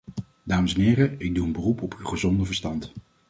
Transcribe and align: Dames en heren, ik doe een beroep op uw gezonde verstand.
Dames 0.43 0.73
en 0.75 0.81
heren, 0.81 1.15
ik 1.17 1.35
doe 1.35 1.45
een 1.45 1.51
beroep 1.51 1.81
op 1.81 1.93
uw 1.95 2.05
gezonde 2.05 2.45
verstand. 2.45 2.93